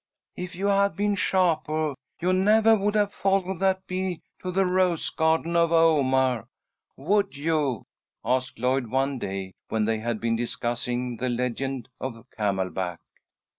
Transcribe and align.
"If 0.35 0.55
you 0.55 0.65
had 0.65 0.95
been 0.95 1.13
Shapur 1.13 1.93
you 2.19 2.33
nevah 2.33 2.73
would 2.75 2.95
have 2.95 3.13
followed 3.13 3.59
that 3.59 3.85
bee 3.85 4.19
to 4.41 4.49
the 4.49 4.65
Rose 4.65 5.11
Garden 5.11 5.55
of 5.55 5.69
Omah, 5.71 6.47
would 6.97 7.37
you?" 7.37 7.85
asked 8.25 8.57
Lloyd, 8.57 8.87
one 8.87 9.19
day 9.19 9.53
when 9.69 9.85
they 9.85 9.99
had 9.99 10.19
been 10.19 10.35
discussing 10.35 11.17
the 11.17 11.29
legend 11.29 11.87
of 11.99 12.25
Camelback. 12.35 12.97